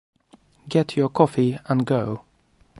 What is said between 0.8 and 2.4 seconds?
your coffee and go.